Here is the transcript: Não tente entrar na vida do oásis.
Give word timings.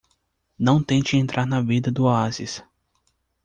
Não 0.57 0.81
tente 0.81 1.15
entrar 1.15 1.45
na 1.45 1.61
vida 1.61 1.91
do 1.91 2.05
oásis. 2.05 2.63